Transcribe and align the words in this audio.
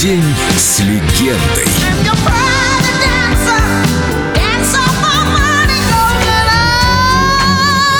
День 0.00 0.22
с 0.56 0.78
легендой. 0.78 1.66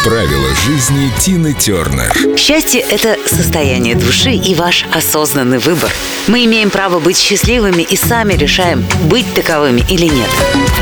Правила 0.05 0.55
жизни 0.55 1.11
Тины 1.19 1.55
Тернер. 1.55 2.37
Счастье– 2.37 2.81
это 2.89 3.17
состояние 3.27 3.97
души 3.97 4.31
и 4.31 4.55
ваш 4.55 4.87
осознанный 4.95 5.59
выбор. 5.59 5.91
Мы 6.29 6.45
имеем 6.45 6.71
право 6.71 7.01
быть 7.01 7.19
счастливыми 7.19 7.83
и 7.83 7.97
сами 7.97 8.35
решаем, 8.35 8.87
быть 9.11 9.35
таковыми 9.35 9.85
или 9.89 10.07
нет. 10.07 10.31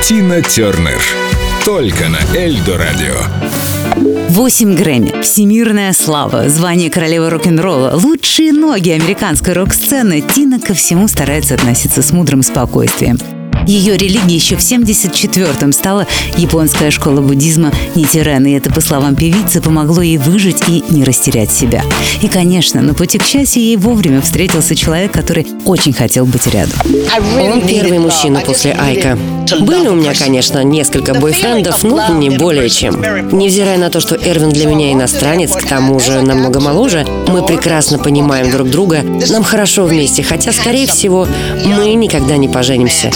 Тина 0.02 0.42
Тернер. 0.42 1.02
Только 1.64 2.10
на 2.10 2.20
Эльдо 2.36 2.76
Радио. 2.76 3.16
8 4.36 4.74
Грэмми, 4.74 5.22
всемирная 5.22 5.94
слава, 5.94 6.50
звание 6.50 6.90
королевы 6.90 7.30
рок-н-ролла, 7.30 7.92
лучшие 7.94 8.52
ноги 8.52 8.90
американской 8.90 9.54
рок-сцены. 9.54 10.20
Тина 10.20 10.60
ко 10.60 10.74
всему 10.74 11.08
старается 11.08 11.54
относиться 11.54 12.02
с 12.02 12.12
мудрым 12.12 12.42
спокойствием. 12.42 13.18
Ее 13.66 13.96
религией 13.96 14.36
еще 14.36 14.56
в 14.56 14.60
74-м 14.60 15.72
стала 15.72 16.06
японская 16.36 16.90
школа 16.92 17.20
буддизма 17.20 17.72
Нитирен, 17.96 18.46
и 18.46 18.52
это, 18.52 18.72
по 18.72 18.80
словам 18.80 19.16
певицы, 19.16 19.60
помогло 19.60 20.02
ей 20.02 20.18
выжить 20.18 20.62
и 20.68 20.84
не 20.88 21.02
растерять 21.02 21.50
себя. 21.50 21.82
И, 22.22 22.28
конечно, 22.28 22.80
на 22.80 22.94
пути 22.94 23.18
к 23.18 23.24
счастью 23.24 23.62
ей 23.62 23.76
вовремя 23.76 24.20
встретился 24.20 24.76
человек, 24.76 25.12
который 25.12 25.46
очень 25.64 25.92
хотел 25.92 26.26
быть 26.26 26.46
рядом. 26.46 26.78
Он 27.40 27.60
первый 27.66 27.98
мужчина 27.98 28.40
после 28.40 28.72
Айка. 28.72 29.18
Были 29.60 29.88
у 29.88 29.94
меня, 29.94 30.12
конечно, 30.14 30.62
несколько 30.62 31.14
бойфрендов, 31.14 31.82
но 31.82 32.08
не 32.18 32.30
более 32.30 32.68
чем. 32.68 33.00
Невзирая 33.36 33.78
на 33.78 33.90
то, 33.90 34.00
что 34.00 34.14
Эрвин 34.14 34.50
для 34.50 34.66
меня 34.66 34.92
иностранец, 34.92 35.52
к 35.52 35.66
тому 35.66 35.98
же 35.98 36.22
намного 36.22 36.60
моложе, 36.60 37.04
мы 37.28 37.44
прекрасно 37.44 37.98
понимаем 37.98 38.50
друг 38.50 38.70
друга, 38.70 39.02
нам 39.02 39.42
хорошо 39.42 39.84
вместе, 39.84 40.22
хотя, 40.22 40.52
скорее 40.52 40.86
всего, 40.86 41.26
мы 41.64 41.94
никогда 41.94 42.36
не 42.36 42.48
поженимся. 42.48 43.10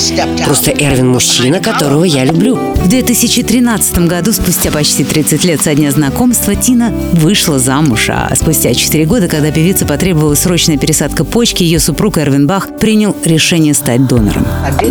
Просто 0.44 0.70
Эрвин 0.70 1.08
мужчина, 1.08 1.60
которого 1.60 2.04
я 2.04 2.24
люблю. 2.24 2.56
В 2.56 2.88
2013 2.88 3.98
году, 4.06 4.32
спустя 4.32 4.70
почти 4.70 5.04
30 5.04 5.44
лет 5.44 5.62
со 5.62 5.74
дня 5.74 5.90
знакомства, 5.90 6.54
Тина 6.54 6.92
вышла 7.12 7.58
замуж, 7.58 8.08
а 8.08 8.34
спустя 8.34 8.74
4 8.74 9.04
года, 9.04 9.28
когда 9.28 9.50
певица 9.50 9.86
потребовала 9.86 10.34
срочная 10.34 10.78
пересадка 10.78 11.24
почки, 11.24 11.62
ее 11.62 11.78
супруг 11.78 12.18
Эрвин 12.18 12.46
Бах 12.46 12.78
принял 12.78 13.14
решение 13.24 13.74
стать 13.74 14.06
донором. 14.06 14.46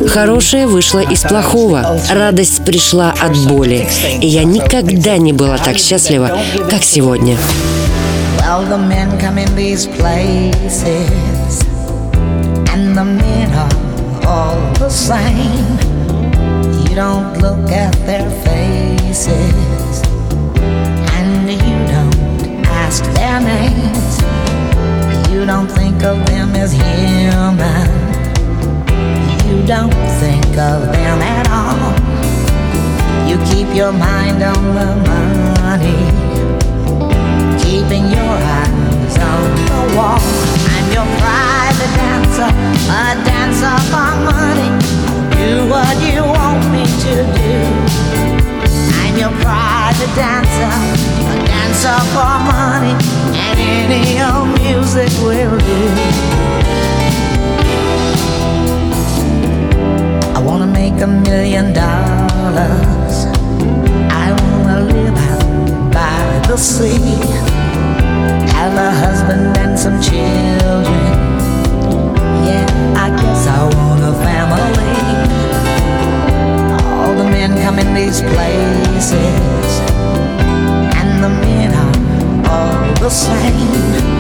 Хорошее 0.08 0.68
вышло 0.68 1.00
из 1.00 1.22
плохого. 1.22 2.00
Радость 2.10 2.64
пришла 2.64 3.14
от 3.20 3.38
боли. 3.48 3.88
И 4.22 4.28
я 4.28 4.44
никогда 4.44 5.18
не 5.18 5.34
была 5.34 5.58
так 5.58 5.78
счастлива, 5.78 6.40
как 6.70 6.84
сегодня. 6.84 7.38
Well, 8.40 8.66
the 8.68 8.78
men 8.78 9.20
come 9.20 9.38
in 9.38 9.54
these 9.56 9.86
places, 9.86 11.64
and 12.74 12.98
the 12.98 13.04
men 13.04 13.54
are 13.54 13.89
all 14.30 14.74
the 14.74 14.90
same. 14.90 15.66
You 16.86 16.96
don't 16.96 17.40
look 17.40 17.72
at 17.72 17.94
their 18.06 18.30
faces, 18.46 20.04
and 21.18 21.50
you 21.50 21.78
don't 21.96 22.66
ask 22.84 23.04
their 23.18 23.40
names. 23.42 24.14
You 25.32 25.46
don't 25.46 25.70
think 25.80 26.04
of 26.04 26.18
them 26.28 26.50
as 26.56 26.72
human. 26.72 27.90
You 29.48 29.58
don't 29.66 29.98
think 30.22 30.46
of 30.72 30.80
them 30.94 31.18
at 31.38 31.48
all. 31.60 31.94
You 33.28 33.38
keep 33.52 33.70
your 33.76 33.92
mind 33.92 34.44
on 34.44 34.62
the 34.78 34.90
money, 35.08 35.19
music 54.96 55.22
will 55.22 55.58
do. 55.60 55.82
I 60.36 60.42
wanna 60.44 60.66
make 60.66 61.00
a 61.02 61.08
million 61.08 61.74
dollars. 61.74 63.16
I 64.26 64.28
wanna 64.42 64.82
live 64.94 65.18
out 65.30 65.92
by 65.94 66.48
the 66.48 66.58
sea. 66.58 66.98
Have 68.58 68.74
a 68.88 68.92
husband 69.04 69.58
and 69.58 69.78
some 69.78 70.02
children. 70.02 71.14
Yeah, 72.48 72.66
I 73.06 73.10
guess 73.22 73.46
I 73.46 73.62
want 73.76 74.02
a 74.12 74.14
family. 74.26 74.96
All 76.98 77.14
the 77.14 77.26
men 77.26 77.52
come 77.64 77.78
in 77.78 77.94
these 77.94 78.22
places, 78.22 79.70
and 81.00 81.24
the 81.24 81.30
men 81.30 81.74
are 81.84 81.96
all 82.50 82.94
the 82.96 83.10
same. 83.10 84.19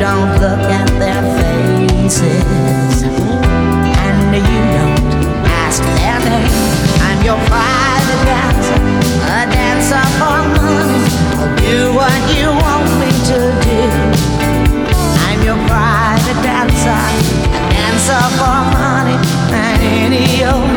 Don't 0.00 0.32
look 0.40 0.64
at 0.64 0.88
their 0.98 1.22
faces, 1.36 3.02
and 3.04 4.32
you 4.34 4.60
don't 4.72 5.04
ask 5.44 5.82
their 5.84 6.18
name. 6.24 6.48
I'm 7.04 7.20
your 7.22 7.36
private 7.52 8.22
dancer, 8.24 8.80
a 9.28 9.44
dancer 9.52 10.04
for 10.16 10.40
money. 10.56 11.04
I'll 11.36 11.52
do 11.60 11.92
what 11.92 12.20
you 12.34 12.48
want 12.48 12.88
me 12.96 13.10
to 13.28 13.38
do. 13.68 13.80
I'm 15.28 15.40
your 15.44 15.60
private 15.68 16.40
dancer, 16.48 17.00
a 17.52 17.60
dancer 17.68 18.24
for 18.40 18.58
money, 18.72 19.18
and 19.52 19.80
any 19.84 20.26
old 20.48 20.69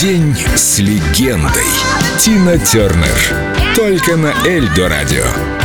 День 0.00 0.34
с 0.54 0.78
легендой. 0.78 1.66
Тина 2.18 2.56
Тернер. 2.58 3.74
Только 3.76 4.16
на 4.16 4.32
Эльдо 4.46 4.88
Радио. 4.88 5.59